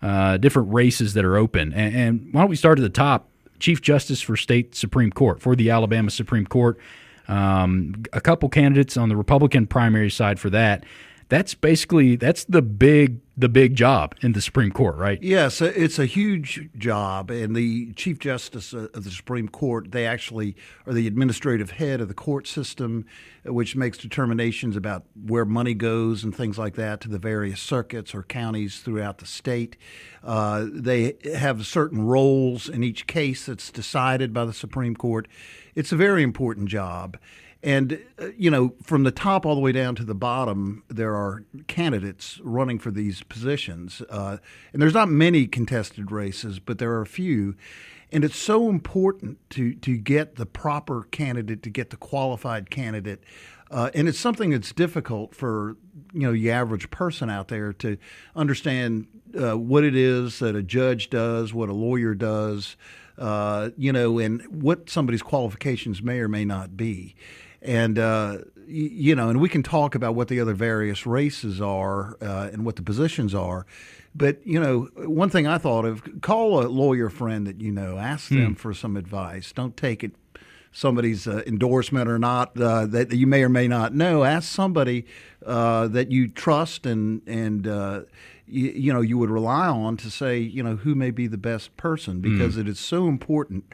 uh, 0.06 0.36
different 0.36 0.72
races 0.72 1.14
that 1.14 1.24
are 1.24 1.36
open. 1.36 1.72
And, 1.72 1.96
and, 1.96 2.28
why 2.32 2.42
don't 2.42 2.50
we 2.50 2.54
start 2.54 2.78
at 2.78 2.82
the 2.82 2.88
top? 2.88 3.28
Chief 3.58 3.82
Justice 3.82 4.20
for 4.20 4.36
State 4.36 4.76
Supreme 4.76 5.10
Court 5.10 5.40
for 5.40 5.56
the 5.56 5.70
Alabama 5.70 6.10
Supreme 6.10 6.46
Court. 6.46 6.78
Um, 7.26 8.04
a 8.12 8.20
couple 8.20 8.48
candidates 8.48 8.96
on 8.96 9.08
the 9.08 9.16
Republican 9.16 9.66
primary 9.66 10.10
side 10.10 10.38
for 10.38 10.48
that 10.50 10.84
that's 11.28 11.54
basically 11.54 12.16
that's 12.16 12.44
the 12.44 12.62
big 12.62 13.20
the 13.36 13.48
big 13.48 13.74
job 13.74 14.14
in 14.22 14.32
the 14.32 14.40
Supreme 14.40 14.70
Court, 14.70 14.96
right? 14.96 15.22
Yes, 15.22 15.60
uh, 15.60 15.72
it's 15.76 15.98
a 15.98 16.06
huge 16.06 16.70
job, 16.78 17.30
and 17.30 17.54
the 17.54 17.92
Chief 17.92 18.18
Justice 18.18 18.72
uh, 18.72 18.88
of 18.94 19.04
the 19.04 19.10
Supreme 19.10 19.48
Court 19.48 19.90
they 19.90 20.06
actually 20.06 20.56
are 20.86 20.92
the 20.92 21.06
administrative 21.06 21.72
head 21.72 22.00
of 22.00 22.08
the 22.08 22.14
court 22.14 22.46
system, 22.46 23.04
uh, 23.46 23.52
which 23.52 23.74
makes 23.74 23.98
determinations 23.98 24.76
about 24.76 25.04
where 25.20 25.44
money 25.44 25.74
goes 25.74 26.22
and 26.22 26.34
things 26.34 26.58
like 26.58 26.74
that 26.74 27.00
to 27.00 27.08
the 27.08 27.18
various 27.18 27.60
circuits 27.60 28.14
or 28.14 28.22
counties 28.22 28.80
throughout 28.80 29.18
the 29.18 29.26
state. 29.26 29.76
Uh, 30.22 30.66
they 30.70 31.14
have 31.34 31.66
certain 31.66 32.04
roles 32.04 32.68
in 32.68 32.84
each 32.84 33.06
case 33.06 33.46
that's 33.46 33.70
decided 33.70 34.32
by 34.32 34.44
the 34.44 34.52
Supreme 34.52 34.94
Court. 34.94 35.26
It's 35.74 35.92
a 35.92 35.96
very 35.96 36.22
important 36.22 36.68
job. 36.68 37.18
And, 37.62 38.00
uh, 38.20 38.28
you 38.36 38.50
know, 38.50 38.74
from 38.82 39.02
the 39.02 39.10
top 39.10 39.44
all 39.44 39.54
the 39.54 39.60
way 39.60 39.72
down 39.72 39.94
to 39.96 40.04
the 40.04 40.14
bottom, 40.14 40.84
there 40.88 41.14
are 41.14 41.42
candidates 41.66 42.38
running 42.42 42.78
for 42.78 42.90
these 42.90 43.22
positions. 43.22 44.02
Uh, 44.08 44.38
and 44.72 44.80
there's 44.80 44.94
not 44.94 45.08
many 45.08 45.46
contested 45.46 46.12
races, 46.12 46.58
but 46.58 46.78
there 46.78 46.92
are 46.92 47.02
a 47.02 47.06
few. 47.06 47.56
And 48.12 48.24
it's 48.24 48.38
so 48.38 48.68
important 48.68 49.38
to, 49.50 49.74
to 49.74 49.96
get 49.96 50.36
the 50.36 50.46
proper 50.46 51.04
candidate, 51.10 51.62
to 51.64 51.70
get 51.70 51.90
the 51.90 51.96
qualified 51.96 52.70
candidate. 52.70 53.22
Uh, 53.70 53.90
and 53.94 54.08
it's 54.08 54.18
something 54.18 54.50
that's 54.50 54.72
difficult 54.72 55.34
for 55.34 55.76
you 56.12 56.20
know 56.20 56.32
the 56.32 56.52
average 56.52 56.88
person 56.90 57.28
out 57.28 57.48
there 57.48 57.72
to 57.72 57.98
understand 58.36 59.08
uh, 59.36 59.58
what 59.58 59.82
it 59.82 59.96
is 59.96 60.38
that 60.38 60.54
a 60.54 60.62
judge 60.62 61.10
does, 61.10 61.52
what 61.52 61.68
a 61.68 61.72
lawyer 61.72 62.14
does, 62.14 62.76
uh, 63.18 63.70
you 63.76 63.92
know, 63.92 64.20
and 64.20 64.62
what 64.62 64.88
somebody's 64.88 65.22
qualifications 65.22 66.00
may 66.00 66.20
or 66.20 66.28
may 66.28 66.44
not 66.44 66.76
be 66.76 67.16
and 67.62 67.98
uh, 67.98 68.38
you 68.66 69.14
know, 69.14 69.28
and 69.28 69.40
we 69.40 69.48
can 69.48 69.62
talk 69.62 69.94
about 69.94 70.14
what 70.14 70.28
the 70.28 70.40
other 70.40 70.54
various 70.54 71.06
races 71.06 71.60
are 71.60 72.16
uh, 72.20 72.50
and 72.52 72.64
what 72.64 72.76
the 72.76 72.82
positions 72.82 73.34
are. 73.34 73.66
But 74.14 74.44
you 74.46 74.58
know, 74.58 74.88
one 75.06 75.30
thing 75.30 75.46
I 75.46 75.58
thought 75.58 75.84
of: 75.84 76.20
call 76.22 76.60
a 76.60 76.66
lawyer 76.66 77.10
friend 77.10 77.46
that 77.46 77.60
you 77.60 77.70
know, 77.70 77.98
ask 77.98 78.28
them 78.28 78.48
hmm. 78.48 78.54
for 78.54 78.74
some 78.74 78.96
advice. 78.96 79.52
Don't 79.52 79.76
take 79.76 80.02
it 80.02 80.12
somebody's 80.76 81.26
uh, 81.26 81.42
endorsement 81.46 82.06
or 82.06 82.18
not 82.18 82.58
uh, 82.60 82.84
that 82.84 83.10
you 83.12 83.26
may 83.26 83.42
or 83.42 83.48
may 83.48 83.66
not 83.66 83.94
know. 83.94 84.24
Ask 84.24 84.52
somebody 84.52 85.06
uh, 85.44 85.88
that 85.88 86.10
you 86.10 86.28
trust 86.28 86.84
and 86.84 87.22
and 87.26 87.66
uh, 87.66 88.02
you, 88.46 88.70
you, 88.70 88.92
know 88.92 89.00
you 89.00 89.16
would 89.16 89.30
rely 89.30 89.68
on 89.68 89.96
to 89.98 90.10
say 90.10 90.38
you 90.38 90.62
know 90.62 90.76
who 90.76 90.94
may 90.94 91.10
be 91.10 91.26
the 91.26 91.38
best 91.38 91.76
person 91.76 92.20
because 92.20 92.56
mm. 92.56 92.60
it 92.60 92.68
is 92.68 92.78
so 92.78 93.08
important 93.08 93.64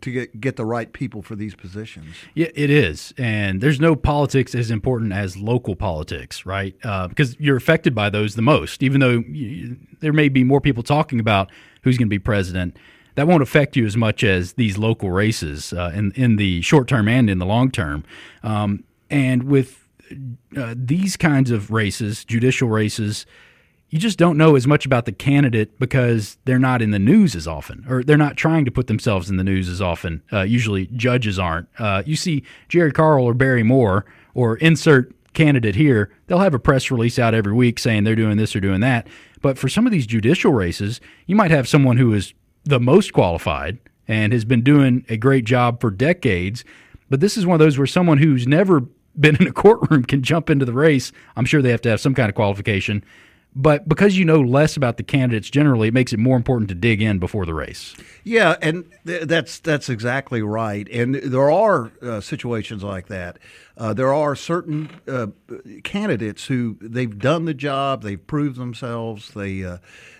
to 0.00 0.10
get 0.10 0.40
get 0.40 0.56
the 0.56 0.64
right 0.64 0.92
people 0.92 1.22
for 1.22 1.36
these 1.36 1.54
positions. 1.54 2.14
Yeah, 2.34 2.48
it 2.54 2.70
is, 2.70 3.12
and 3.18 3.60
there's 3.60 3.80
no 3.80 3.96
politics 3.96 4.54
as 4.54 4.70
important 4.70 5.12
as 5.12 5.36
local 5.36 5.76
politics, 5.76 6.46
right? 6.46 6.74
Uh, 6.82 7.08
because 7.08 7.38
you're 7.40 7.56
affected 7.56 7.94
by 7.94 8.10
those 8.10 8.34
the 8.34 8.42
most. 8.42 8.82
Even 8.82 9.00
though 9.00 9.22
you, 9.28 9.76
there 10.00 10.12
may 10.12 10.28
be 10.28 10.44
more 10.44 10.60
people 10.60 10.82
talking 10.82 11.20
about 11.20 11.50
who's 11.82 11.96
going 11.96 12.06
to 12.06 12.10
be 12.10 12.18
president, 12.18 12.76
that 13.14 13.26
won't 13.26 13.42
affect 13.42 13.76
you 13.76 13.86
as 13.86 13.96
much 13.96 14.22
as 14.22 14.54
these 14.54 14.78
local 14.78 15.10
races 15.10 15.72
uh, 15.72 15.90
in 15.94 16.12
in 16.12 16.36
the 16.36 16.60
short 16.62 16.88
term 16.88 17.08
and 17.08 17.28
in 17.28 17.38
the 17.38 17.46
long 17.46 17.70
term. 17.70 18.04
Um, 18.42 18.84
and 19.10 19.44
with 19.44 19.88
uh, 20.56 20.74
these 20.76 21.16
kinds 21.16 21.50
of 21.50 21.70
races, 21.70 22.24
judicial 22.24 22.68
races 22.68 23.26
you 23.90 23.98
just 23.98 24.18
don't 24.18 24.36
know 24.36 24.54
as 24.54 24.66
much 24.66 24.84
about 24.84 25.06
the 25.06 25.12
candidate 25.12 25.78
because 25.78 26.36
they're 26.44 26.58
not 26.58 26.82
in 26.82 26.90
the 26.90 26.98
news 26.98 27.34
as 27.34 27.48
often, 27.48 27.86
or 27.88 28.02
they're 28.02 28.16
not 28.16 28.36
trying 28.36 28.64
to 28.64 28.70
put 28.70 28.86
themselves 28.86 29.30
in 29.30 29.36
the 29.36 29.44
news 29.44 29.68
as 29.68 29.80
often. 29.80 30.22
Uh, 30.32 30.42
usually, 30.42 30.86
judges 30.88 31.38
aren't. 31.38 31.68
Uh, 31.78 32.02
you 32.04 32.16
see 32.16 32.42
Jerry 32.68 32.92
Carl 32.92 33.24
or 33.24 33.34
Barry 33.34 33.62
Moore 33.62 34.04
or 34.34 34.56
insert 34.58 35.12
candidate 35.38 35.76
here, 35.76 36.10
they'll 36.26 36.40
have 36.40 36.54
a 36.54 36.58
press 36.58 36.90
release 36.90 37.18
out 37.18 37.32
every 37.32 37.52
week 37.52 37.78
saying 37.78 38.04
they're 38.04 38.16
doing 38.16 38.36
this 38.36 38.56
or 38.56 38.60
doing 38.60 38.80
that. 38.80 39.06
But 39.40 39.56
for 39.56 39.68
some 39.68 39.86
of 39.86 39.92
these 39.92 40.06
judicial 40.06 40.52
races, 40.52 41.00
you 41.26 41.36
might 41.36 41.52
have 41.52 41.68
someone 41.68 41.96
who 41.96 42.12
is 42.12 42.34
the 42.64 42.80
most 42.80 43.12
qualified 43.12 43.78
and 44.08 44.32
has 44.32 44.44
been 44.44 44.62
doing 44.62 45.04
a 45.08 45.16
great 45.16 45.44
job 45.44 45.80
for 45.80 45.90
decades. 45.90 46.64
But 47.08 47.20
this 47.20 47.36
is 47.36 47.46
one 47.46 47.54
of 47.54 47.64
those 47.64 47.78
where 47.78 47.86
someone 47.86 48.18
who's 48.18 48.46
never 48.46 48.80
been 49.18 49.36
in 49.36 49.46
a 49.46 49.52
courtroom 49.52 50.04
can 50.08 50.22
jump 50.22 50.50
into 50.50 50.64
the 50.64 50.72
race. 50.72 51.12
I'm 51.36 51.44
sure 51.44 51.62
they 51.62 51.70
have 51.70 51.82
to 51.82 51.90
have 51.90 52.00
some 52.00 52.14
kind 52.14 52.28
of 52.28 52.34
qualification 52.34 53.04
but 53.58 53.88
because 53.88 54.16
you 54.16 54.24
know 54.24 54.40
less 54.40 54.76
about 54.76 54.98
the 54.98 55.02
candidates 55.02 55.50
generally, 55.50 55.88
it 55.88 55.94
makes 55.94 56.12
it 56.12 56.18
more 56.18 56.36
important 56.36 56.68
to 56.68 56.76
dig 56.76 57.02
in 57.02 57.18
before 57.18 57.44
the 57.44 57.52
race. 57.52 57.94
Yeah, 58.22 58.54
and 58.62 58.84
th- 59.04 59.24
that's 59.24 59.58
that's 59.58 59.88
exactly 59.88 60.42
right. 60.42 60.88
And 60.90 61.16
there 61.16 61.50
are 61.50 61.90
uh, 62.00 62.20
situations 62.20 62.84
like 62.84 63.08
that. 63.08 63.40
Uh, 63.76 63.92
there 63.92 64.14
are 64.14 64.36
certain 64.36 64.88
uh, 65.08 65.28
candidates 65.82 66.46
who 66.46 66.76
they've 66.80 67.18
done 67.18 67.46
the 67.46 67.54
job, 67.54 68.02
they've 68.02 68.24
proved 68.24 68.58
themselves, 68.58 69.30
they 69.30 69.64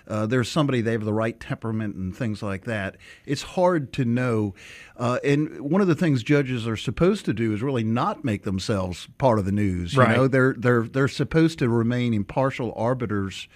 uh, 0.09 0.27
there's 0.27 0.51
somebody 0.51 0.81
they 0.81 0.93
have 0.93 1.05
the 1.05 1.13
right 1.13 1.39
temperament 1.39 1.95
and 1.95 2.17
things 2.17 2.43
like 2.43 2.65
that. 2.65 2.97
It's 3.27 3.43
hard 3.43 3.93
to 3.95 4.05
know. 4.05 4.55
Uh, 4.97 5.19
and 5.23 5.61
one 5.61 5.81
of 5.81 5.87
the 5.87 5.95
things 5.95 6.23
judges 6.23 6.67
are 6.67 6.77
supposed 6.77 7.25
to 7.27 7.35
do 7.35 7.53
is 7.53 7.63
really 7.63 7.85
not 7.85 8.25
make 8.25 8.43
themselves 8.45 9.09
part 9.19 9.39
of 9.39 9.45
the 9.45 9.53
news. 9.53 9.95
You 9.95 10.03
right. 10.03 10.17
know, 10.17 10.27
they're 10.27 10.55
they're 10.57 10.83
they're 10.83 11.09
supposed 11.09 11.59
to 11.61 11.69
remain 11.69 12.15
impartial 12.15 12.73
arbiters. 12.77 13.49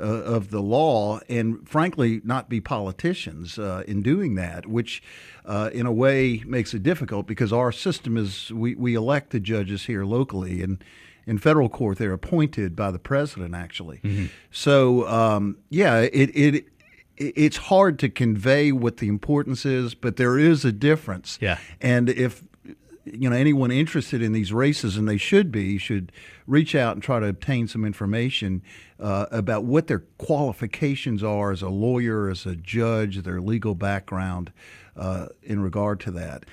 Uh, 0.00 0.02
of 0.02 0.50
the 0.50 0.62
law, 0.62 1.18
and 1.28 1.68
frankly, 1.68 2.20
not 2.22 2.48
be 2.48 2.60
politicians 2.60 3.58
uh, 3.58 3.82
in 3.88 4.00
doing 4.00 4.36
that, 4.36 4.64
which 4.64 5.02
uh, 5.44 5.70
in 5.72 5.86
a 5.86 5.92
way 5.92 6.40
makes 6.46 6.72
it 6.72 6.84
difficult 6.84 7.26
because 7.26 7.52
our 7.52 7.72
system 7.72 8.16
is 8.16 8.52
we, 8.52 8.76
we 8.76 8.94
elect 8.94 9.30
the 9.30 9.40
judges 9.40 9.86
here 9.86 10.04
locally, 10.04 10.62
and 10.62 10.84
in 11.28 11.38
federal 11.38 11.68
court, 11.68 11.98
they're 11.98 12.12
appointed 12.12 12.74
by 12.74 12.90
the 12.90 12.98
president, 12.98 13.54
actually. 13.54 13.98
Mm-hmm. 13.98 14.26
So, 14.50 15.06
um, 15.06 15.58
yeah, 15.68 16.00
it, 16.00 16.30
it 16.34 16.64
it's 17.16 17.56
hard 17.56 17.98
to 17.98 18.08
convey 18.08 18.72
what 18.72 18.96
the 18.96 19.08
importance 19.08 19.66
is, 19.66 19.94
but 19.94 20.16
there 20.16 20.38
is 20.38 20.64
a 20.64 20.72
difference. 20.72 21.38
Yeah. 21.40 21.58
And 21.80 22.08
if 22.08 22.42
you 23.04 23.28
know 23.28 23.36
anyone 23.36 23.70
interested 23.70 24.22
in 24.22 24.32
these 24.32 24.52
races, 24.52 24.96
and 24.96 25.06
they 25.06 25.18
should 25.18 25.52
be, 25.52 25.78
should 25.78 26.12
reach 26.46 26.74
out 26.74 26.94
and 26.94 27.02
try 27.02 27.20
to 27.20 27.26
obtain 27.26 27.68
some 27.68 27.84
information 27.84 28.62
uh, 28.98 29.26
about 29.30 29.64
what 29.64 29.86
their 29.86 30.04
qualifications 30.16 31.22
are 31.22 31.52
as 31.52 31.60
a 31.60 31.68
lawyer, 31.68 32.30
as 32.30 32.46
a 32.46 32.56
judge, 32.56 33.22
their 33.22 33.40
legal 33.40 33.74
background 33.74 34.50
uh, 34.96 35.26
in 35.42 35.60
regard 35.60 36.00
to 36.00 36.10
that. 36.12 36.44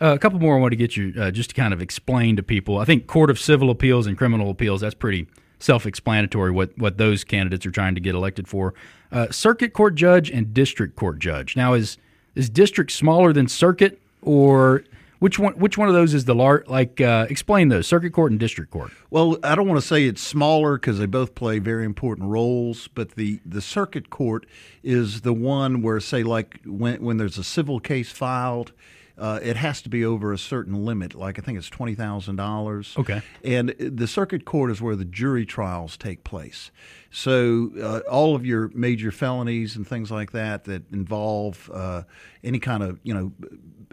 Uh, 0.00 0.12
a 0.14 0.18
couple 0.18 0.38
more 0.40 0.56
I 0.56 0.60
want 0.60 0.72
to 0.72 0.76
get 0.76 0.96
you 0.96 1.14
uh, 1.18 1.30
just 1.30 1.50
to 1.50 1.56
kind 1.56 1.72
of 1.72 1.80
explain 1.80 2.36
to 2.36 2.42
people. 2.42 2.78
I 2.78 2.84
think 2.84 3.06
Court 3.06 3.30
of 3.30 3.38
Civil 3.38 3.70
Appeals 3.70 4.06
and 4.06 4.18
Criminal 4.18 4.50
Appeals, 4.50 4.80
that's 4.80 4.94
pretty 4.94 5.28
self 5.60 5.86
explanatory 5.86 6.50
what, 6.50 6.76
what 6.76 6.98
those 6.98 7.24
candidates 7.24 7.64
are 7.64 7.70
trying 7.70 7.94
to 7.94 8.00
get 8.00 8.14
elected 8.14 8.48
for. 8.48 8.74
Uh, 9.12 9.30
circuit 9.30 9.72
Court 9.72 9.94
Judge 9.94 10.30
and 10.30 10.52
District 10.52 10.96
Court 10.96 11.18
Judge. 11.18 11.56
Now, 11.56 11.74
is, 11.74 11.96
is 12.34 12.50
district 12.50 12.90
smaller 12.90 13.32
than 13.32 13.46
circuit, 13.46 14.00
or 14.20 14.82
Which 15.20 15.38
one? 15.38 15.54
Which 15.54 15.78
one 15.78 15.88
of 15.88 15.94
those 15.94 16.12
is 16.12 16.24
the 16.24 16.34
large? 16.34 16.66
Like, 16.66 17.00
uh, 17.00 17.26
explain 17.30 17.68
those: 17.68 17.86
circuit 17.86 18.12
court 18.12 18.32
and 18.32 18.40
district 18.40 18.70
court. 18.72 18.90
Well, 19.10 19.38
I 19.42 19.54
don't 19.54 19.68
want 19.68 19.80
to 19.80 19.86
say 19.86 20.04
it's 20.04 20.20
smaller 20.20 20.76
because 20.76 20.98
they 20.98 21.06
both 21.06 21.34
play 21.34 21.60
very 21.60 21.84
important 21.84 22.28
roles, 22.28 22.88
but 22.88 23.12
the, 23.12 23.40
the 23.46 23.62
circuit 23.62 24.10
court 24.10 24.44
is 24.82 25.20
the 25.22 25.32
one 25.32 25.80
where, 25.80 26.00
say, 26.00 26.24
like 26.24 26.60
when 26.66 27.02
when 27.02 27.16
there's 27.16 27.38
a 27.38 27.44
civil 27.44 27.80
case 27.80 28.10
filed, 28.10 28.72
uh, 29.16 29.38
it 29.42 29.56
has 29.56 29.80
to 29.82 29.88
be 29.88 30.04
over 30.04 30.32
a 30.32 30.38
certain 30.38 30.84
limit. 30.84 31.14
Like 31.14 31.38
I 31.38 31.42
think 31.42 31.58
it's 31.58 31.70
twenty 31.70 31.94
thousand 31.94 32.36
dollars. 32.36 32.94
Okay. 32.98 33.22
And 33.44 33.74
the 33.78 34.06
circuit 34.06 34.44
court 34.44 34.70
is 34.70 34.82
where 34.82 34.96
the 34.96 35.04
jury 35.04 35.46
trials 35.46 35.96
take 35.96 36.24
place. 36.24 36.70
So 37.10 37.70
uh, 37.80 38.00
all 38.10 38.34
of 38.34 38.44
your 38.44 38.70
major 38.74 39.12
felonies 39.12 39.76
and 39.76 39.86
things 39.86 40.10
like 40.10 40.32
that 40.32 40.64
that 40.64 40.90
involve 40.92 41.70
uh, 41.72 42.02
any 42.42 42.58
kind 42.58 42.82
of 42.82 42.98
you 43.04 43.14
know 43.14 43.32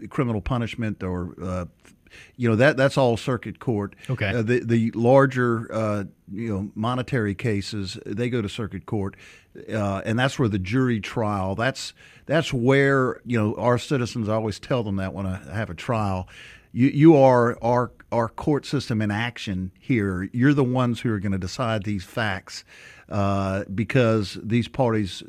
criminal 0.09 0.41
punishment 0.41 1.03
or 1.03 1.35
uh, 1.41 1.65
you 2.35 2.49
know 2.49 2.55
that 2.55 2.77
that's 2.77 2.97
all 2.97 3.17
circuit 3.17 3.59
court. 3.59 3.95
Okay. 4.09 4.29
Uh, 4.29 4.41
the 4.41 4.59
the 4.59 4.91
larger 4.91 5.67
uh, 5.73 6.03
you 6.31 6.49
know 6.49 6.71
monetary 6.75 7.35
cases 7.35 7.97
they 8.05 8.29
go 8.29 8.41
to 8.41 8.49
circuit 8.49 8.85
court, 8.85 9.15
uh, 9.71 10.01
and 10.05 10.17
that's 10.17 10.39
where 10.39 10.49
the 10.49 10.59
jury 10.59 10.99
trial. 10.99 11.55
That's 11.55 11.93
that's 12.25 12.53
where 12.53 13.21
you 13.25 13.39
know 13.39 13.55
our 13.55 13.77
citizens 13.77 14.29
I 14.29 14.33
always 14.33 14.59
tell 14.59 14.83
them 14.83 14.97
that 14.97 15.13
when 15.13 15.25
I 15.25 15.37
have 15.53 15.69
a 15.69 15.75
trial. 15.75 16.27
You, 16.73 16.87
you 16.87 17.17
are 17.17 17.57
our 17.61 17.91
our 18.11 18.29
court 18.29 18.65
system 18.65 19.01
in 19.01 19.11
action 19.11 19.71
here. 19.79 20.29
You're 20.31 20.53
the 20.53 20.63
ones 20.63 21.01
who 21.01 21.11
are 21.11 21.19
going 21.19 21.31
to 21.33 21.37
decide 21.37 21.83
these 21.83 22.03
facts 22.03 22.63
uh, 23.09 23.65
because 23.73 24.37
these 24.41 24.67
parties 24.67 25.21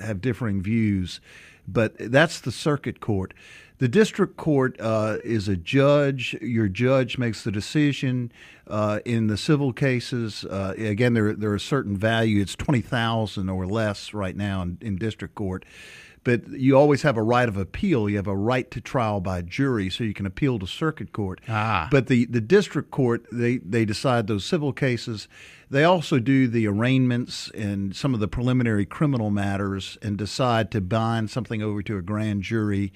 have 0.00 0.20
differing 0.20 0.62
views. 0.62 1.20
But 1.68 1.94
that's 1.98 2.40
the 2.40 2.52
circuit 2.52 3.00
court. 3.00 3.34
The 3.78 3.88
district 3.88 4.36
court 4.38 4.76
uh, 4.80 5.18
is 5.22 5.48
a 5.48 5.56
judge. 5.56 6.34
Your 6.40 6.68
judge 6.68 7.18
makes 7.18 7.44
the 7.44 7.50
decision. 7.50 8.32
Uh, 8.66 9.00
in 9.04 9.26
the 9.26 9.36
civil 9.36 9.72
cases, 9.72 10.44
uh, 10.46 10.74
again, 10.78 11.12
there 11.12 11.34
there 11.34 11.52
are 11.52 11.58
certain 11.58 11.96
value. 11.96 12.40
It's 12.40 12.56
twenty 12.56 12.80
thousand 12.80 13.50
or 13.50 13.66
less 13.66 14.14
right 14.14 14.34
now 14.34 14.62
in, 14.62 14.78
in 14.80 14.96
district 14.96 15.34
court 15.34 15.64
but 16.26 16.48
you 16.48 16.76
always 16.76 17.02
have 17.02 17.16
a 17.16 17.22
right 17.22 17.48
of 17.48 17.56
appeal. 17.56 18.10
You 18.10 18.16
have 18.16 18.26
a 18.26 18.34
right 18.34 18.68
to 18.72 18.80
trial 18.80 19.20
by 19.20 19.42
jury, 19.42 19.88
so 19.88 20.02
you 20.02 20.12
can 20.12 20.26
appeal 20.26 20.58
to 20.58 20.66
circuit 20.66 21.12
court. 21.12 21.40
Ah. 21.48 21.86
But 21.88 22.08
the, 22.08 22.24
the 22.24 22.40
district 22.40 22.90
court, 22.90 23.24
they, 23.30 23.58
they 23.58 23.84
decide 23.84 24.26
those 24.26 24.44
civil 24.44 24.72
cases. 24.72 25.28
They 25.70 25.84
also 25.84 26.18
do 26.18 26.48
the 26.48 26.66
arraignments 26.66 27.48
and 27.52 27.94
some 27.94 28.12
of 28.12 28.18
the 28.18 28.26
preliminary 28.26 28.84
criminal 28.84 29.30
matters 29.30 29.98
and 30.02 30.18
decide 30.18 30.72
to 30.72 30.80
bind 30.80 31.30
something 31.30 31.62
over 31.62 31.80
to 31.82 31.96
a 31.96 32.02
grand 32.02 32.42
jury 32.42 32.92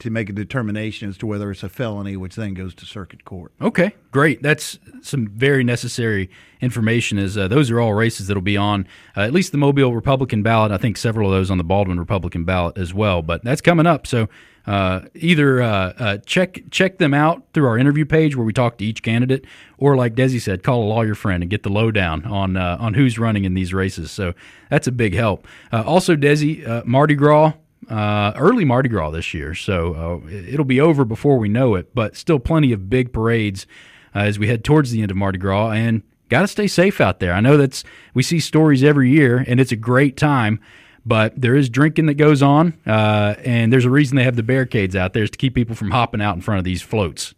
to 0.00 0.10
make 0.10 0.28
a 0.28 0.34
determination 0.34 1.08
as 1.08 1.16
to 1.16 1.26
whether 1.26 1.50
it's 1.50 1.62
a 1.62 1.70
felony, 1.70 2.18
which 2.18 2.36
then 2.36 2.52
goes 2.52 2.74
to 2.74 2.84
circuit 2.84 3.24
court. 3.24 3.52
Okay, 3.62 3.94
great. 4.10 4.42
That's 4.42 4.78
some 5.04 5.28
very 5.28 5.64
necessary 5.64 6.30
information. 6.60 7.18
is 7.18 7.36
uh, 7.36 7.48
those 7.48 7.70
are 7.70 7.80
all 7.80 7.94
races 7.94 8.26
that'll 8.26 8.42
be 8.42 8.56
on 8.56 8.86
uh, 9.16 9.20
at 9.20 9.32
least 9.32 9.52
the 9.52 9.58
Mobile 9.58 9.94
Republican 9.94 10.42
ballot. 10.42 10.72
I 10.72 10.78
think 10.78 10.96
several 10.96 11.32
of 11.32 11.36
those 11.36 11.50
on 11.50 11.58
the 11.58 11.64
Baldwin 11.64 11.98
Republican 11.98 12.44
ballot 12.44 12.78
as 12.78 12.92
well. 12.92 13.22
But 13.22 13.44
that's 13.44 13.60
coming 13.60 13.86
up. 13.86 14.06
So 14.06 14.28
uh, 14.66 15.02
either 15.14 15.60
uh, 15.60 15.92
uh, 15.98 16.18
check 16.18 16.62
check 16.70 16.98
them 16.98 17.12
out 17.12 17.42
through 17.52 17.66
our 17.66 17.76
interview 17.76 18.04
page 18.04 18.34
where 18.34 18.46
we 18.46 18.52
talk 18.52 18.78
to 18.78 18.84
each 18.84 19.02
candidate, 19.02 19.44
or 19.78 19.96
like 19.96 20.14
Desi 20.14 20.40
said, 20.40 20.62
call 20.62 20.84
a 20.84 20.88
lawyer 20.88 21.14
friend 21.14 21.42
and 21.42 21.50
get 21.50 21.62
the 21.62 21.68
lowdown 21.68 22.24
on 22.24 22.56
uh, 22.56 22.78
on 22.80 22.94
who's 22.94 23.18
running 23.18 23.44
in 23.44 23.54
these 23.54 23.74
races. 23.74 24.10
So 24.10 24.34
that's 24.70 24.86
a 24.86 24.92
big 24.92 25.14
help. 25.14 25.46
also, 25.72 26.16
Desi, 26.16 26.84
Mardi 26.86 27.14
Gras 27.14 27.52
uh, 27.90 28.32
early 28.36 28.64
Mardi 28.64 28.88
Gras 28.88 29.10
this 29.10 29.34
year, 29.34 29.54
so 29.54 30.22
uh, 30.24 30.28
it'll 30.30 30.64
be 30.64 30.80
over 30.80 31.04
before 31.04 31.38
we 31.38 31.48
know 31.48 31.74
it. 31.74 31.94
But 31.94 32.16
still, 32.16 32.38
plenty 32.38 32.72
of 32.72 32.88
big 32.88 33.12
parades 33.12 33.66
uh, 34.14 34.20
as 34.20 34.38
we 34.38 34.48
head 34.48 34.64
towards 34.64 34.90
the 34.90 35.02
end 35.02 35.10
of 35.10 35.16
Mardi 35.16 35.38
Gras, 35.38 35.70
and 35.70 36.02
got 36.28 36.42
to 36.42 36.48
stay 36.48 36.66
safe 36.66 37.00
out 37.00 37.20
there. 37.20 37.32
I 37.32 37.40
know 37.40 37.56
that's 37.56 37.84
we 38.14 38.22
see 38.22 38.40
stories 38.40 38.82
every 38.82 39.10
year, 39.10 39.44
and 39.46 39.60
it's 39.60 39.72
a 39.72 39.76
great 39.76 40.16
time. 40.16 40.60
But 41.06 41.38
there 41.38 41.54
is 41.54 41.68
drinking 41.68 42.06
that 42.06 42.14
goes 42.14 42.42
on, 42.42 42.78
uh, 42.86 43.34
and 43.44 43.70
there's 43.70 43.84
a 43.84 43.90
reason 43.90 44.16
they 44.16 44.24
have 44.24 44.36
the 44.36 44.42
barricades 44.42 44.96
out 44.96 45.12
there 45.12 45.22
is 45.22 45.30
to 45.30 45.36
keep 45.36 45.54
people 45.54 45.74
from 45.74 45.90
hopping 45.90 46.22
out 46.22 46.34
in 46.34 46.40
front 46.40 46.58
of 46.58 46.64
these 46.64 46.80
floats. 46.80 47.34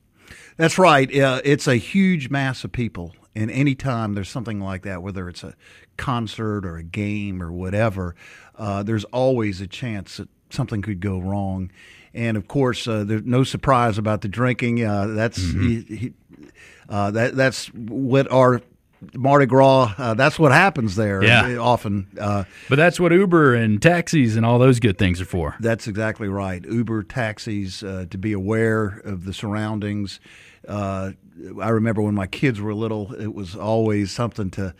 That's 0.57 0.79
right. 0.79 1.13
Uh, 1.13 1.41
it's 1.45 1.67
a 1.67 1.75
huge 1.75 2.31
mass 2.31 2.63
of 2.63 2.71
people, 2.71 3.13
and 3.35 3.51
anytime 3.51 4.15
there's 4.15 4.29
something 4.29 4.61
like 4.61 4.83
that, 4.83 5.03
whether 5.03 5.29
it's 5.29 5.43
a 5.43 5.55
concert 5.97 6.65
or 6.65 6.77
a 6.77 6.85
game 6.85 7.43
or 7.43 7.51
whatever, 7.51 8.15
uh, 8.55 8.85
there's 8.85 9.05
always 9.07 9.61
a 9.61 9.67
chance 9.67 10.19
that 10.19 10.29
something 10.51 10.83
could 10.83 11.01
go 11.01 11.19
wrong. 11.19 11.71
And 12.15 12.37
of 12.37 12.49
course, 12.49 12.89
uh, 12.89 13.05
there's 13.05 13.25
no 13.25 13.45
surprise 13.45 13.99
about 13.99 14.23
the 14.23 14.29
drinking. 14.29 14.83
Uh, 14.83 15.09
that's 15.09 15.39
mm-hmm. 15.39 15.69
he, 15.69 15.97
he, 15.97 16.13
uh, 16.89 17.11
that 17.11 17.37
that's 17.37 17.67
what 17.75 18.31
our 18.33 18.63
Mardi 19.15 19.45
Gras. 19.45 19.95
Uh, 19.99 20.15
that's 20.15 20.39
what 20.39 20.53
happens 20.53 20.97
there. 20.97 21.23
Yeah. 21.23 21.57
often. 21.57 22.09
Uh, 22.19 22.45
but 22.71 22.77
that's 22.77 22.99
what 22.99 23.13
Uber 23.13 23.55
and 23.55 23.81
taxis 23.83 24.37
and 24.37 24.47
all 24.47 24.59
those 24.59 24.81
good 24.81 24.97
things 24.97 25.21
are 25.21 25.27
for. 25.27 25.57
That's 25.61 25.87
exactly 25.87 26.29
right. 26.29 26.65
Uber 26.65 27.03
taxis 27.03 27.83
uh, 27.83 28.07
to 28.11 28.19
be 28.19 28.33
aware 28.33 29.03
of 29.05 29.27
the 29.27 29.35
surroundings. 29.35 30.19
I 30.69 31.13
remember 31.69 32.01
when 32.01 32.15
my 32.15 32.27
kids 32.27 32.61
were 32.63 32.75
little, 32.75 33.13
it 33.15 33.35
was 33.35 33.55
always 33.55 34.11
something 34.11 34.51
to 34.53 34.75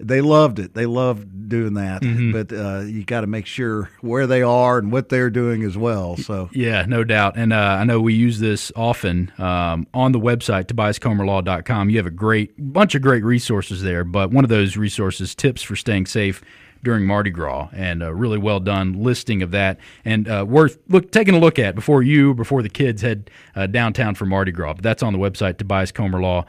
they 0.00 0.20
loved 0.20 0.58
it. 0.58 0.74
They 0.74 0.86
loved 0.86 1.48
doing 1.48 1.74
that. 1.74 2.02
Mm-hmm. 2.02 2.32
But 2.32 2.52
uh, 2.52 2.80
you 2.80 3.04
got 3.04 3.20
to 3.20 3.26
make 3.26 3.46
sure 3.46 3.90
where 4.00 4.26
they 4.26 4.42
are 4.42 4.78
and 4.78 4.90
what 4.90 5.10
they're 5.10 5.30
doing 5.30 5.62
as 5.62 5.76
well. 5.76 6.16
So 6.16 6.48
yeah, 6.52 6.84
no 6.86 7.04
doubt. 7.04 7.36
And 7.36 7.52
uh, 7.52 7.56
I 7.80 7.84
know 7.84 8.00
we 8.00 8.14
use 8.14 8.40
this 8.40 8.72
often 8.74 9.32
um, 9.38 9.86
on 9.92 10.12
the 10.12 10.20
website 10.20 10.64
tobiascomerlaw.com. 10.66 11.90
You 11.90 11.98
have 11.98 12.06
a 12.06 12.10
great 12.10 12.54
bunch 12.56 12.94
of 12.94 13.02
great 13.02 13.24
resources 13.24 13.82
there. 13.82 14.04
But 14.04 14.30
one 14.30 14.44
of 14.44 14.50
those 14.50 14.76
resources, 14.76 15.34
tips 15.34 15.62
for 15.62 15.76
staying 15.76 16.06
safe 16.06 16.42
during 16.82 17.06
Mardi 17.06 17.30
Gras, 17.30 17.68
and 17.74 18.02
a 18.02 18.14
really 18.14 18.38
well 18.38 18.58
done 18.58 19.02
listing 19.02 19.42
of 19.42 19.50
that, 19.50 19.78
and 20.02 20.26
uh, 20.26 20.46
worth 20.48 20.78
look 20.88 21.12
taking 21.12 21.34
a 21.34 21.38
look 21.38 21.58
at 21.58 21.74
before 21.74 22.02
you 22.02 22.32
before 22.32 22.62
the 22.62 22.70
kids 22.70 23.02
head 23.02 23.30
uh, 23.54 23.66
downtown 23.66 24.14
for 24.14 24.24
Mardi 24.24 24.50
Gras. 24.50 24.72
But 24.74 24.82
that's 24.82 25.02
on 25.02 25.12
the 25.12 25.18
website 25.18 25.54
tobiascomerlaw.com 25.54 26.46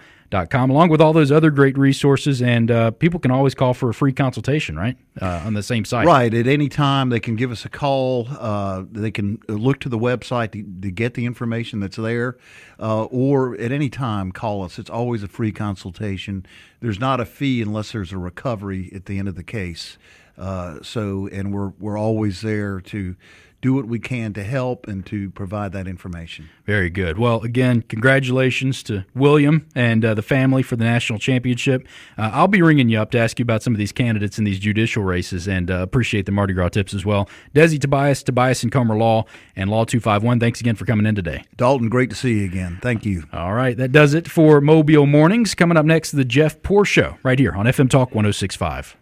com, 0.49 0.69
along 0.69 0.89
with 0.89 1.01
all 1.01 1.13
those 1.13 1.31
other 1.31 1.51
great 1.51 1.77
resources. 1.77 2.41
And 2.41 2.71
uh, 2.71 2.91
people 2.91 3.19
can 3.19 3.31
always 3.31 3.53
call 3.53 3.73
for 3.73 3.89
a 3.89 3.93
free 3.93 4.13
consultation, 4.13 4.75
right? 4.75 4.97
Uh, 5.21 5.43
on 5.45 5.53
the 5.53 5.61
same 5.61 5.85
site. 5.85 6.07
Right. 6.07 6.33
At 6.33 6.47
any 6.47 6.69
time, 6.69 7.09
they 7.09 7.19
can 7.19 7.35
give 7.35 7.51
us 7.51 7.65
a 7.65 7.69
call. 7.69 8.27
Uh, 8.39 8.83
they 8.91 9.11
can 9.11 9.39
look 9.47 9.79
to 9.81 9.89
the 9.89 9.99
website 9.99 10.53
to, 10.53 10.63
to 10.81 10.91
get 10.91 11.13
the 11.13 11.25
information 11.25 11.81
that's 11.81 11.97
there, 11.97 12.37
uh, 12.79 13.03
or 13.05 13.55
at 13.59 13.71
any 13.71 13.89
time, 13.89 14.31
call 14.31 14.63
us. 14.63 14.79
It's 14.79 14.89
always 14.89 15.21
a 15.21 15.27
free 15.27 15.51
consultation. 15.51 16.45
There's 16.79 16.99
not 16.99 17.19
a 17.19 17.25
fee 17.25 17.61
unless 17.61 17.91
there's 17.91 18.11
a 18.11 18.17
recovery 18.17 18.89
at 18.95 19.05
the 19.05 19.19
end 19.19 19.27
of 19.27 19.35
the 19.35 19.43
case. 19.43 19.97
Uh, 20.37 20.81
so, 20.81 21.27
and 21.27 21.53
we're 21.53 21.73
we're 21.77 21.97
always 21.97 22.41
there 22.41 22.79
to 22.81 23.15
do 23.61 23.73
what 23.73 23.85
we 23.85 23.99
can 23.99 24.33
to 24.33 24.43
help 24.43 24.87
and 24.87 25.05
to 25.05 25.29
provide 25.31 25.71
that 25.71 25.87
information. 25.87 26.49
Very 26.65 26.89
good. 26.89 27.17
Well, 27.17 27.41
again, 27.41 27.83
congratulations 27.83 28.81
to 28.83 29.05
William 29.13 29.67
and 29.75 30.03
uh, 30.03 30.13
the 30.13 30.21
family 30.21 30.63
for 30.63 30.75
the 30.75 30.83
national 30.83 31.19
championship. 31.19 31.87
Uh, 32.17 32.31
I'll 32.33 32.47
be 32.47 32.61
ringing 32.61 32.89
you 32.89 32.99
up 32.99 33.11
to 33.11 33.19
ask 33.19 33.39
you 33.39 33.43
about 33.43 33.63
some 33.63 33.73
of 33.73 33.77
these 33.77 33.91
candidates 33.91 34.37
in 34.37 34.43
these 34.43 34.59
judicial 34.59 35.03
races 35.03 35.47
and 35.47 35.69
uh, 35.69 35.75
appreciate 35.75 36.25
the 36.25 36.31
Mardi 36.31 36.53
Gras 36.53 36.69
tips 36.69 36.93
as 36.93 37.05
well. 37.05 37.29
Desi 37.53 37.79
Tobias, 37.79 38.23
Tobias 38.23 38.63
and 38.63 38.71
Comer 38.71 38.97
Law, 38.97 39.25
and 39.55 39.69
Law 39.69 39.85
251, 39.85 40.39
thanks 40.39 40.59
again 40.59 40.75
for 40.75 40.85
coming 40.85 41.05
in 41.05 41.15
today. 41.15 41.43
Dalton, 41.55 41.89
great 41.89 42.09
to 42.09 42.15
see 42.15 42.39
you 42.39 42.45
again. 42.45 42.79
Thank 42.81 43.05
you. 43.05 43.25
All 43.31 43.53
right, 43.53 43.77
that 43.77 43.91
does 43.91 44.13
it 44.13 44.29
for 44.29 44.59
Mobile 44.61 45.05
Mornings. 45.05 45.53
Coming 45.53 45.77
up 45.77 45.85
next, 45.85 46.11
the 46.11 46.25
Jeff 46.25 46.61
Poor 46.63 46.83
Show 46.83 47.17
right 47.23 47.37
here 47.37 47.53
on 47.53 47.65
FM 47.65 47.89
Talk 47.89 48.09
1065. 48.15 48.97